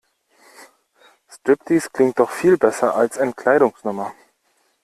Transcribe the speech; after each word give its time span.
Striptease 1.29 1.91
klingt 1.91 2.17
doch 2.17 2.31
viel 2.31 2.57
besser 2.57 2.95
als 2.95 3.17
Entkleidungsnummer. 3.17 4.15